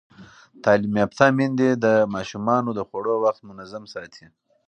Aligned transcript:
تعلیم 0.63 0.93
یافته 1.01 1.25
میندې 1.37 1.69
د 1.83 1.85
ماشومانو 2.15 2.69
د 2.75 2.79
خوړو 2.87 3.15
وخت 3.25 3.41
منظم 3.49 3.83
ساتي. 3.93 4.25